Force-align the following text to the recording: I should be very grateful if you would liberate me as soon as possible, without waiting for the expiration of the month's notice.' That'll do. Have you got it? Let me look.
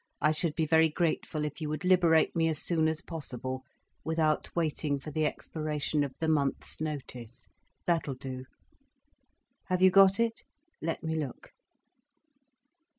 I 0.19 0.31
should 0.31 0.55
be 0.55 0.65
very 0.65 0.89
grateful 0.89 1.45
if 1.45 1.61
you 1.61 1.69
would 1.69 1.85
liberate 1.85 2.35
me 2.35 2.47
as 2.47 2.57
soon 2.57 2.87
as 2.87 3.01
possible, 3.03 3.61
without 4.03 4.49
waiting 4.55 4.97
for 4.99 5.11
the 5.11 5.27
expiration 5.27 6.03
of 6.03 6.11
the 6.19 6.27
month's 6.27 6.81
notice.' 6.81 7.47
That'll 7.85 8.15
do. 8.15 8.45
Have 9.65 9.83
you 9.83 9.91
got 9.91 10.19
it? 10.19 10.41
Let 10.81 11.03
me 11.03 11.13
look. 11.23 11.53